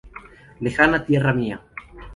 Lejana 0.59 1.05
tierra 1.05 1.31
mía. 1.31 1.61